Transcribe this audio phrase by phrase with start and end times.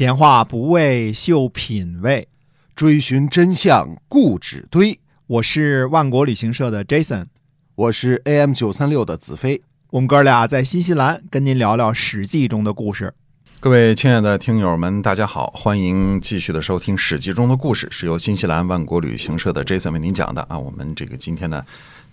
[0.00, 2.26] 闲话不为秀品味，
[2.74, 4.98] 追寻真相固执堆。
[5.26, 7.26] 我是万国旅行社的 Jason，
[7.74, 9.60] 我是 AM 九三六的子飞。
[9.90, 13.12] 我们哥俩在新西兰跟您聊聊《史记》中的故事。
[13.60, 20.58] 各位亲爱的听友们，大家好，欢迎继续的收听《史记》中的故事，是由新西兰万国旅行社的 Jason 为您讲的啊。
[20.58, 21.62] 我们这个今天呢，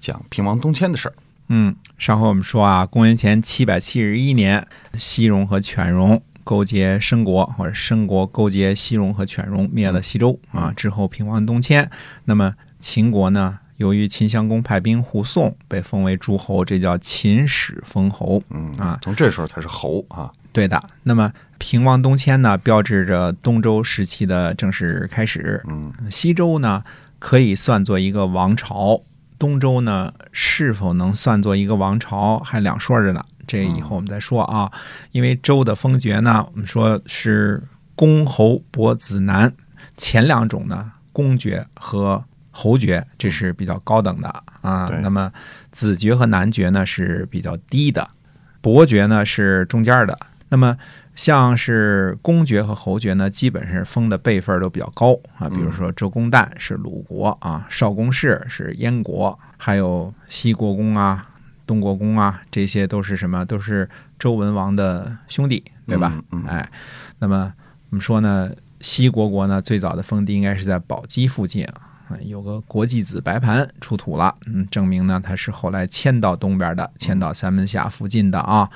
[0.01, 1.13] 讲平王东迁的事儿。
[1.49, 10.71] 嗯，上回我们说啊，公元前七百七十一年，西戎和犬戎勾结申国，或者申国勾结西戎和犬戎，灭了西周啊。
[10.73, 11.91] 之后平王东迁，
[12.23, 18.41] 那么秦国呢，由于秦襄公派兵护送，被封为诸侯，这叫秦始封侯。
[18.49, 20.31] 嗯啊，从这时候才是侯啊。
[20.53, 20.81] 对的。
[21.03, 25.61] 那么平王东迁呢，标志着东周时期的正式开始。
[25.67, 26.81] 嗯，西周呢，
[27.19, 29.01] 可以算作一个王朝。
[29.37, 33.25] 东周呢，是否能算作一个王朝，还两说着呢。
[33.47, 34.71] 这以后我们再说啊。
[35.11, 37.63] 因为周的封爵呢，我们说是
[37.95, 39.51] 公侯伯子男，
[39.95, 44.87] 前两种呢，公爵和侯爵，这是比较高等的啊。
[45.01, 45.31] 那么
[45.71, 48.07] 子爵和男爵呢是比较低的，
[48.61, 50.17] 伯爵呢是中间的。
[50.49, 50.77] 那么
[51.13, 55.49] 像是公爵和侯爵呢，基本上封的辈分都比较高啊。
[55.49, 61.26] 比如说周公旦是鲁国啊，少公氏是燕国，还有西国公啊、
[61.67, 63.45] 东国公啊，这些都是什么？
[63.45, 63.87] 都是
[64.17, 66.19] 周文王的兄弟，对吧？
[66.47, 66.67] 哎，
[67.19, 67.53] 那么
[67.91, 68.49] 我们说呢，
[68.81, 71.81] 西国国呢，最早的封地应该是在宝鸡附近啊。
[72.23, 78.69] 有个国际子白盘出土了，嗯，证明呢他是后来迁到东边的，迁到三门峡附近的啊。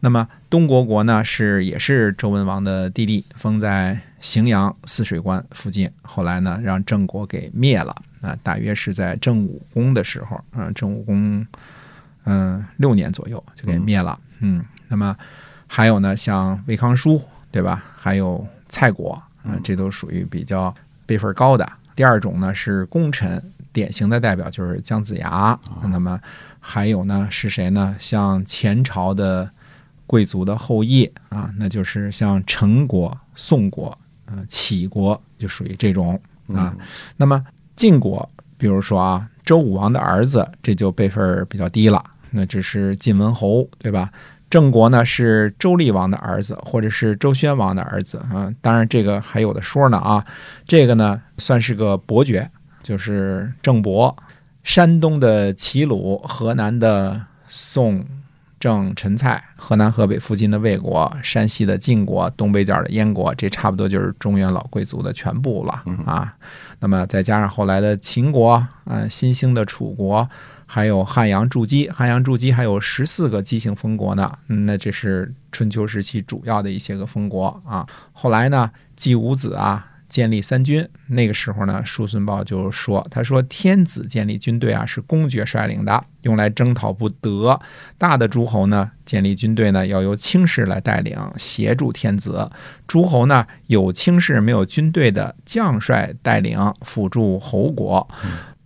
[0.00, 11.46] 那么东国国呢是也是周文王的弟弟，封在荥阳泗水关附近，后来呢让郑国给灭了啊，大约是在郑武公的时候，啊，郑武公
[12.28, 14.64] 嗯六年左右就给灭了，嗯。
[14.86, 15.16] 那么
[15.66, 17.20] 还有呢，像魏康叔
[17.50, 17.82] 对吧？
[17.96, 19.12] 还有蔡国
[19.42, 20.74] 啊，这都属于比较
[21.06, 21.70] 辈分高的。
[21.96, 25.58] 第二种呢是功臣，典型的代表就是姜子牙。
[25.82, 26.20] 那么
[26.60, 27.96] 还有呢是谁呢？
[27.98, 29.50] 像前朝的
[30.06, 36.18] 贵族的后裔啊，那就是像陈国、宋国、呃齐国，就属于这种
[36.54, 36.74] 啊。
[37.16, 37.44] 那么
[37.76, 38.26] 晋国，
[38.56, 44.10] 比如说啊，周武王的儿子，这就辈分比较低了，那只是晋文侯，对吧？
[44.50, 48.50] 郑国呢是周厉王的儿子，或者是周宣王的儿子啊。
[48.62, 50.24] 当然这个还有的说呢啊。
[50.66, 52.50] 这个呢算是个伯爵，
[52.82, 54.16] 就是郑伯。
[54.64, 58.04] 山东的齐鲁，河南的宋、
[58.60, 66.34] 郑、陈、蔡，河南、河北附近的魏国，山西的晋国，东北角的燕国，这差不多就是中原老贵族的全部了啊。
[66.80, 68.54] 那么再加上后来的秦国
[68.84, 70.28] 啊，新兴的楚国。
[70.70, 74.30] 还有汉阳筑基，汉阳筑基还有十四个姬姓封国呢。
[74.48, 77.86] 嗯，那这是春秋时期主要的一些个封国啊。
[78.12, 87.58] 后来呢，季武子啊建立三军，那个时候呢，叔孙豹就说：“他说天子建立军队啊，是公爵率领的，用来征讨不得；
[87.98, 92.50] 大的诸侯呢，建立军队呢，要由卿士来带领，协助天子。
[92.86, 98.08] 诸侯呢，有卿士没有军队的将帅带领，辅助侯国。”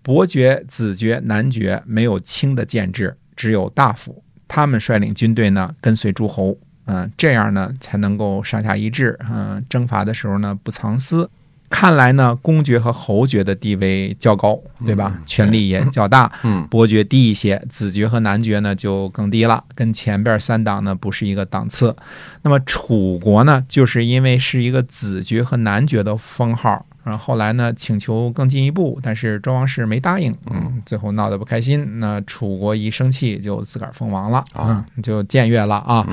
[0.05, 11.29] 伯爵、子爵、男爵没有卿的建制，只有大夫，他们率领军队呢，跟随诸侯，嗯，这样呢才能够上下一致，嗯，征伐的时候呢不藏私。
[11.71, 15.19] 看来呢，公爵和侯爵的地位较高，对吧？
[15.25, 16.31] 权力也较大。
[16.43, 21.97] 嗯，伯爵低一些，子爵和男爵呢就更低了，跟前边三档呢不是一个档次。
[22.43, 26.85] 那么楚国呢，就是因为是一个子爵和男爵的封号。
[27.05, 31.99] 然后后来呢，请求更进一步，但是周王室没答应，嗯，最后闹得不开心。
[31.99, 36.07] 那楚国一生气，就自个儿封王了啊，就僭越了啊。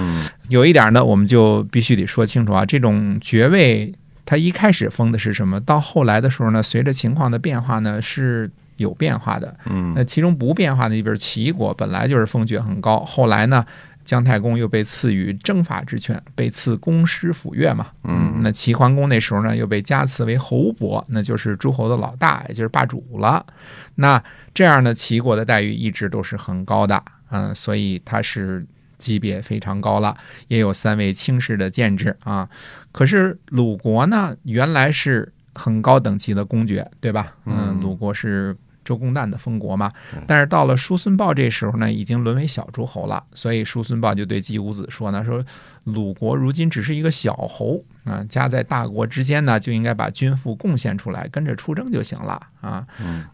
[0.47, 3.93] 有一点呢，我们就必须得说清楚啊，这种爵位，
[4.25, 5.59] 他一开始封的是什么？
[5.61, 9.55] 到后来的时候呢，随着情况的变化呢，是有变化的。
[9.65, 13.63] 嗯，那其中不变化的，你比如齐国，本来就是封爵很高，后来呢？
[14.09, 17.89] 姜太公又被赐予征伐之权，被赐公师府乐嘛。
[18.05, 23.45] 嗯，那齐桓公那时候呢，又被加赐为侯伯，那就是诸侯的老大，也就是霸主了。
[23.93, 24.19] 那
[24.51, 28.65] 这样呢，齐国的待遇一直都是很高的，嗯，所以他是
[28.97, 30.17] 级别非常高了，
[30.47, 32.49] 也有三位卿士的建制啊。
[32.91, 37.35] 可是鲁国呢，原来是很高等级的公爵，对吧？
[37.45, 38.57] 嗯，鲁国是。
[38.89, 39.91] 周公旦的封国嘛，
[40.25, 45.45] 但是到了叔孙豹这时候呢，已经沦为小诸侯了，所以叔孙豹就对姬武子说呢：“说
[45.83, 52.83] 鲁国如今只是一个小侯啊，夹在大国之间呢，就应该把君父贡献出来，跟着出征就行了啊。”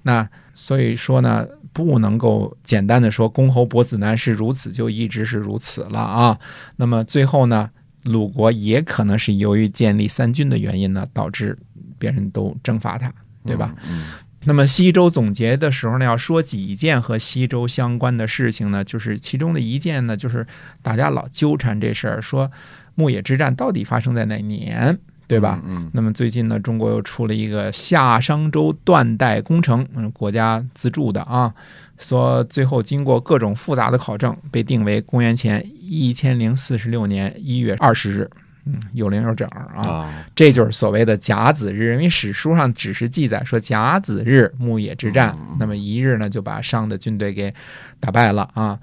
[0.04, 6.38] 那所以说呢，不能够简单的说公侯伯子男是如此，就一直是如此了啊。
[6.76, 7.70] 那么最后呢，
[8.04, 11.58] 鲁国也可能是由于建立三军的原因呢，导致
[11.98, 13.10] 别人都征伐他，
[13.46, 13.74] 对吧？
[13.90, 14.04] 嗯
[14.46, 20.46] 那么西周总结的时候呢，要说几件和西周相关的事情呢，就是其中的一件呢，就是
[20.82, 22.52] 大家老纠缠这事儿，说
[22.94, 24.98] 牧野之战到底发生在哪年，
[25.28, 25.60] 对吧？
[25.66, 31.54] 嗯那么最近呢，中国又出了一个夏商周断代工程，嗯，国家资助的啊，
[31.98, 38.30] 说最后经过各种复杂的考证，被定为公元前一千零四十六年一月二十日，
[38.66, 47.54] 嗯，有零有整啊啊，这就是所谓的甲子日，因为史书上只是记载说甲子日牧野之战，那么一日呢就把商的军队给
[48.00, 48.80] 打败了啊。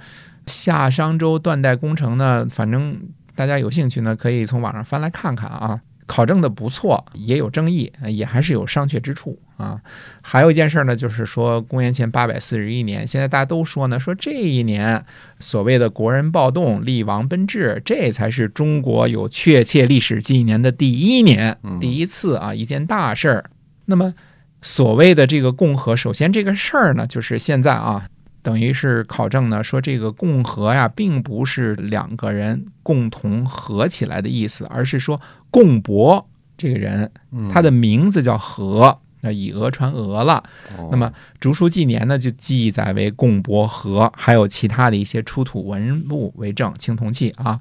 [0.46, 2.96] 夏商周断代工程呢，反正
[3.34, 5.80] 大家有兴趣呢，可以从网上翻来看看啊。
[6.06, 9.80] 考证的不错，也有争议，也还是有商榷之处啊。
[10.20, 15.04] 还有一件事呢，就是说公元前八百四十一年，现在大家都说呢，说这一年
[15.38, 23.44] 所谓的国人暴动、厉王奔至，这才是中国有确切历史纪年的第一年，第一次啊，一件大事儿。
[23.84, 24.12] 那么
[24.60, 28.08] 所谓的这个共和，首先这个事儿呢，就是现在啊，
[28.42, 36.28] 等于是考证呢，说这个共和呀，并不是两个人共同合起来的意思，而是说共伯
[36.58, 37.10] 这个人，
[37.50, 40.42] 他的名字叫和，那以讹传讹了。
[40.76, 47.60] 哦那么竹书纪年呢，就记载为共伯和，还有其他的一些出土文物为证，青铜器啊，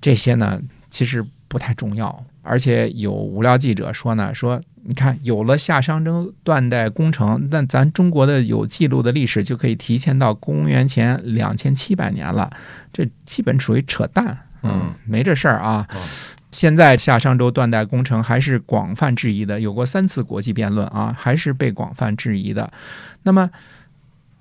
[0.00, 0.60] 这些呢
[0.90, 2.24] 其实不太重要。
[2.48, 12.50] 而且有无聊记者说呢，说你看有了夏商周断代工程，那咱中国的有记录的历史就可以提前到公元前两千七百年了，
[12.92, 15.86] 这基本属于扯淡，嗯，没这事儿啊。
[15.92, 16.00] 哦
[16.50, 22.72] 现在夏商周断代工程还是广泛质疑的，有过三次国际辩论啊，还是被广泛质疑的。
[23.22, 23.50] 那么，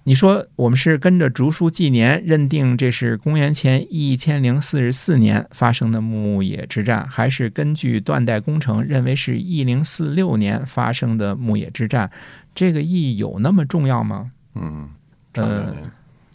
[0.08, 12.10] 你说我们是跟着竹书纪年认定这是公元前一千零四十四年发生的牧野之战，还是根据断代工程认为是一零四六年发生的牧野之战？
[12.56, 14.32] 这个意义有那么重要吗？
[14.56, 14.90] 嗯，
[15.34, 15.76] 呃，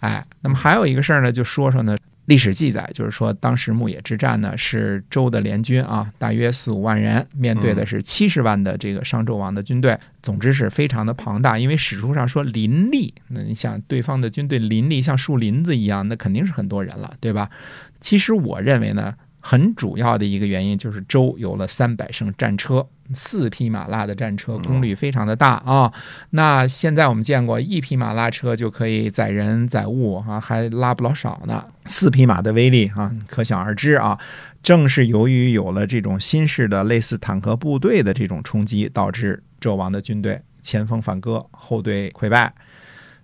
[0.01, 1.97] 哎，那么还有一个事儿呢，就说说呢，
[2.27, 11.59] 历史记载就是说，当时牧野之战呢是周的联军啊，大约四五万人，面对的是七十万的这个商纣王的军队，总之是非常的庞大。
[11.59, 17.51] 因为史书上说林立，那你想对方的军队林立像树林子一样，那肯定是很多人了，对吧？
[17.99, 25.93] 其实我认为呢，很主要的一个原因就是周有了三百乘战车，四匹马拉的战车，功率非常的大啊。
[26.31, 31.65] 那现在我们见过一匹马拉车就可以载人载物啊，还拉不老少呢。
[31.87, 34.17] 四匹马的威力啊，可想而知啊。
[34.63, 42.55] 正是由于有了这种新式的类似坦克部队的这种冲击，导致纣王的军队前锋反戈，后队溃败。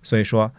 [0.03, 0.51] 所以说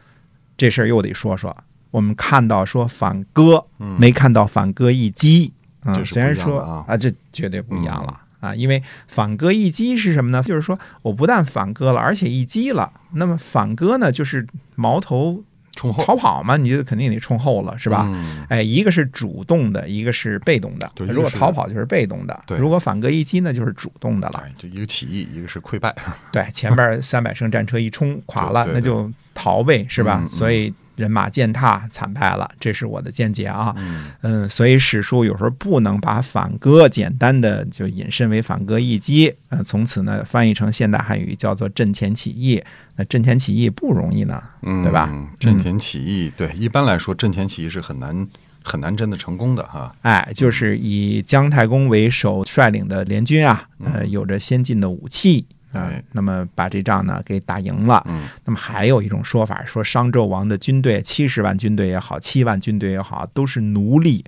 [0.56, 1.54] 这事儿又得说说。
[1.90, 3.64] 我们看到说反戈，
[3.98, 5.52] 没看到反戈一击
[5.82, 8.20] 啊、虽然说啊这绝对不一样了。
[8.40, 10.42] 啊，因为反戈一击是什么呢？
[10.42, 12.90] 就是说我不但反戈了，而且一击了。
[13.12, 14.46] 那么反戈呢，就是
[14.76, 15.44] 矛头
[15.76, 18.08] 冲后逃跑嘛，你就肯定得冲后了，是吧？
[18.10, 20.90] 嗯哎，一个是主动的，一个是被动的。
[20.94, 24.42] 对如果逃跑就是被动的，对如果反戈一击呢，就是主动的了。
[24.42, 25.94] 哎，就一个起义，一个是溃败，
[26.32, 30.20] 对，前边三百乘战车一冲垮了，对对那就逃呗，是吧？
[30.22, 33.74] 嗯嗯所以人马践踏，惨败了，这是我的见解啊。
[33.78, 42.62] 嗯嗯，所以史书有时候不能把反戈简单的就引申为反戈一击，呃，从此呢翻译成现代汉语叫做阵前起义。
[42.96, 45.10] 那阵前起义不容易呢，嗯，对吧？
[45.38, 48.26] 阵前起义，对，一般来说阵前起义是很难
[48.62, 49.94] 很难真的成功的哈。
[50.02, 58.04] 哎，就是以姜太公为首率领的联军啊，呃，有着先进的武器啊、哎那么把这仗呢给打赢了。
[58.08, 64.24] 嗯那么还有一种说法，说商纣王的军队七十万军队也好，七万军队也好，都是奴隶。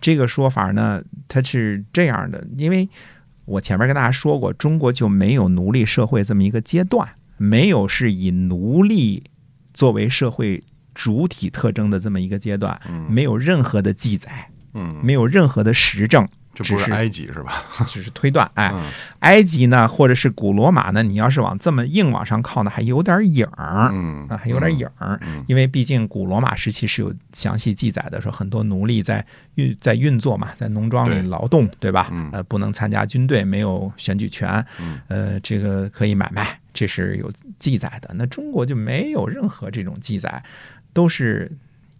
[0.00, 2.88] 这个说法呢，它是这样的，因为
[3.46, 9.24] 我前面跟大家说过，中国就没有奴隶社会这么一个阶段，没有是以奴隶
[9.74, 10.62] 作为社会
[10.94, 16.28] 主体特征的这么一个阶段，没有任何的记载，嗯，没有任何的实证，
[16.64, 17.64] 这不是埃及是吧？
[17.86, 18.50] 只是推断。
[18.54, 18.84] 哎，嗯
[19.20, 23.90] 埃及呢，或者是古罗马呢，你要是往这么硬往上靠呢，还有点影儿。
[23.92, 29.24] 嗯啊，还有点影儿，因为毕竟古罗马时期是有详细记载的，说很多奴隶在
[29.56, 32.08] 运在运作嘛，在农庄里劳动，对吧？
[32.12, 38.10] 嗯呃，不能参加军队，没有选举权，嗯呃，这个可以买卖，这是有记载的。
[38.14, 40.42] 那中国就没有任何这种记载，
[40.92, 41.50] 都是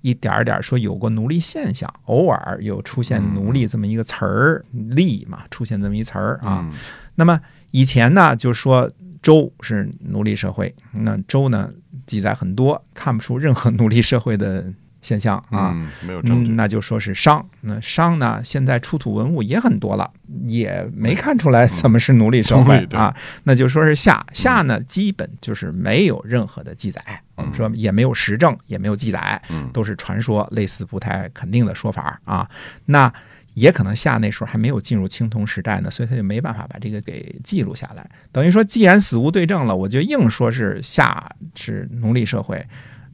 [0.00, 6.61] 一点儿点儿说有过奴隶现象，偶尔有出现奴隶这么一个词儿，隶嘛，出现这么一词儿啊。
[6.62, 6.73] 嗯
[7.14, 7.40] 那么
[7.73, 8.90] 以前呢，就说
[9.21, 11.69] 周是奴隶社会，那周呢
[12.07, 14.73] 记载很多，看不出任何奴隶社会的
[15.09, 15.73] 现象啊。
[15.75, 17.45] 嗯，没有证据嗯，，那就说是商。
[17.62, 20.11] 那商呢，现在出土文物也很多了，
[20.47, 23.15] 也没看出来怎么是奴隶社会啊。
[23.45, 27.03] 那就说是夏，夏呢，基本就是没有任何的记载，
[27.37, 32.47] 我们说也没有实证，也没有记载，嗯都是传说，类似不太肯定的说法啊。
[32.85, 33.11] 那
[33.55, 38.09] 也可能夏那时候还没有进入青铜时代呢，所以他就没办法把这个给记录下来。
[38.31, 42.65] 等于说，既然死无对证了，我就硬说是夏是奴隶社会，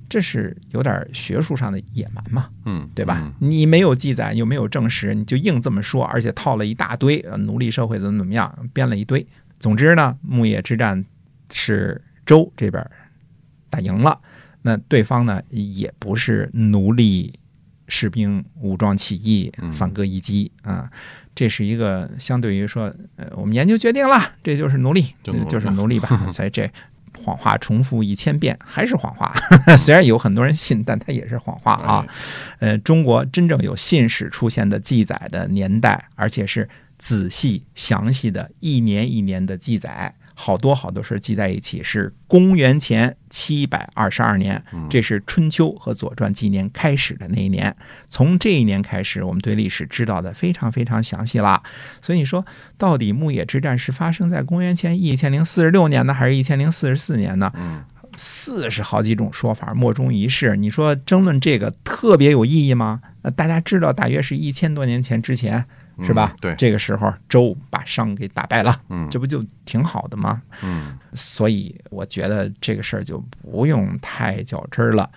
[0.08, 2.48] 这是有点学术上的野蛮嘛。
[2.64, 3.20] 嗯，对吧？
[3.22, 9.26] 嗯你没有记载，又没有证实，你就硬这么说，而且套了一大堆，呃奴隶社会怎么怎么样，编了一堆。
[9.58, 11.04] 总之呢，牧野之战
[11.52, 12.84] 是周这边
[13.70, 14.20] 打赢了，
[14.62, 17.32] 那对方呢也不是奴隶
[17.88, 20.90] 士兵武装起义嗯反戈一击啊，
[21.34, 26.70] 这是一个相对于说，呃，我们研究决定了，这就是奴隶，就奴隶就是奴隶吧， 所以这。
[27.18, 29.32] 谎话重复一千遍还是谎话，
[29.78, 32.06] 虽然有很多人信，但它也是谎话啊。
[32.58, 32.70] 哎。
[32.70, 36.68] 呃，中国真正有信史出现的记载的年代，而且是
[36.98, 47.74] 仔细详细的一年一年的记载，好多好多事儿记在一起，是公元前七百二十二年，这是春秋和左传纪年开始的那一年。
[48.08, 51.62] 从这一年开始，我们对历史知道的非常非常详细了。
[52.02, 52.44] 所以你说，
[52.76, 57.52] 到底牧野之战是发生在公元前一千零四十六年呢，还是一千零四十四年呢？
[57.56, 57.84] 嗯
[58.16, 60.56] 四十好几种说法，莫衷一是。
[60.56, 63.00] 你说争论这个特别有意义吗？
[63.22, 65.64] 呃，大家知道，大约是一千多年前之前，
[66.02, 66.32] 是吧？
[66.34, 70.40] 嗯对这个时候周把商给打败了，嗯这不就挺好的吗？
[70.62, 75.08] 嗯所以我觉得这个事儿就不用太较真儿了。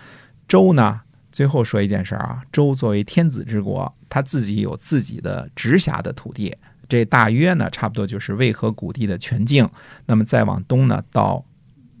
[0.46, 1.00] 周呢，
[1.32, 6.56] 最后说一件事儿啊，周作为天子之国，他自己有自己的直辖的土地，
[6.88, 9.68] 这大约呢，差不多就是渭河谷地的全境。
[10.06, 11.44] 那么再往东呢，到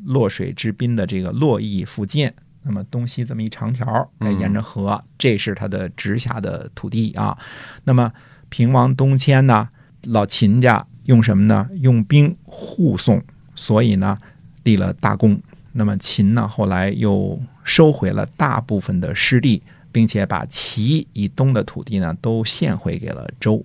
[0.04, 2.32] 洛水之滨的这个洛邑附近。
[2.62, 3.86] 那么东西这么一长条，
[4.18, 7.36] 哎，嗯沿着河，这是他的直辖的土地啊。
[7.84, 8.12] 那么
[8.48, 9.68] 平王东迁呢，
[10.06, 11.68] 老秦家用什么呢？
[11.76, 13.22] 用兵护送，
[13.54, 14.18] 所以呢
[14.62, 15.40] 立了大功。
[15.72, 19.62] 那么秦呢后来又收回了大部分的失地，
[19.92, 23.64] 并且把齐以东的土地呢都献回给了周。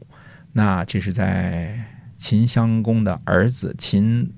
[0.52, 1.76] 那这是在
[2.18, 4.32] 秦襄公的儿子秦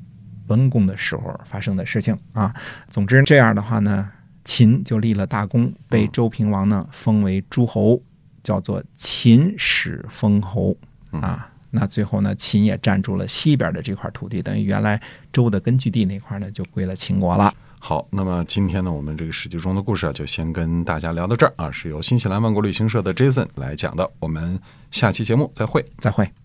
[0.47, 2.55] 文公的时候发生的事情啊。
[2.89, 4.09] 总之这样的话呢，
[4.43, 8.01] 秦就立了大功，被周平王呢封为诸侯，
[8.45, 10.77] 叫做秦始封侯
[11.09, 11.51] 啊。
[11.71, 15.01] 那最后呢，秦也占住了西边的这块土地，等于原来
[15.33, 17.53] 周的根据地那块呢就归了秦国了。
[17.79, 24.09] 好，那么今天呢，我们这个史记中的故事啊，就先跟大家聊到这儿啊，是由新西兰万国旅行社的 Jason 来讲的。
[24.19, 24.57] 我们
[24.89, 25.85] 下期节目再会。
[25.99, 26.44] 再会。